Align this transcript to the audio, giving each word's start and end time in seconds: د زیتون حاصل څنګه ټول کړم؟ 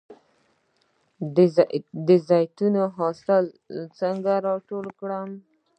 د 2.07 2.09
زیتون 2.27 2.75
حاصل 2.97 3.45
څنګه 3.99 4.33
ټول 4.67 4.85
کړم؟ 4.99 5.29